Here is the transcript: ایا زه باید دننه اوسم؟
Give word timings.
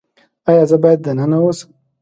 ایا 0.49 0.63
زه 0.69 0.77
باید 0.83 0.99
دننه 1.05 1.37
اوسم؟ 1.43 1.69